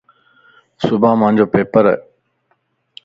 صبح 0.83 1.09
مانجو 1.21 1.45
پيپرا. 1.53 1.93